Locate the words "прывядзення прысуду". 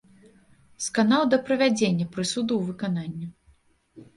1.49-2.53